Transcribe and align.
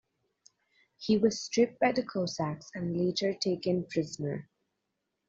He 0.97 1.19
was 1.19 1.39
stripped 1.39 1.79
by 1.79 1.91
the 1.91 2.01
Cossacks 2.01 2.71
and 2.73 2.97
later 2.97 3.35
taken 3.35 3.83
prisoner. 3.85 4.49